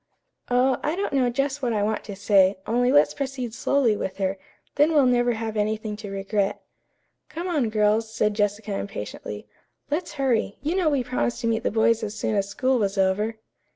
"Oh, 0.49 0.79
I 0.81 0.95
don't 0.95 1.13
know 1.13 1.29
just 1.29 1.61
what 1.61 1.73
I 1.73 1.83
want 1.83 2.03
to 2.05 2.15
say, 2.15 2.57
only 2.65 2.91
let's 2.91 3.13
proceed 3.13 3.53
slowly 3.53 3.95
with 3.95 4.17
her, 4.17 4.39
then 4.73 4.93
we'll 4.95 5.05
never 5.05 5.33
have 5.33 5.55
anything 5.55 5.95
to 5.97 6.09
regret." 6.09 6.59
"Come 7.29 7.47
on, 7.47 7.69
girls," 7.69 8.11
said 8.11 8.33
Jessica 8.33 8.73
impatiently. 8.79 9.45
"Let's 9.91 10.13
hurry. 10.13 10.57
You 10.63 10.73
know 10.75 10.89
we 10.89 11.03
promised 11.03 11.41
to 11.41 11.47
meet 11.47 11.61
the 11.61 11.69
boys 11.69 12.01
as 12.01 12.15
soon 12.17 12.33
as 12.33 12.49
school 12.49 12.79
was 12.79 12.97
over." 12.97 13.35